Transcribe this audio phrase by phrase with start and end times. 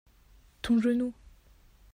[0.63, 1.13] ton genou.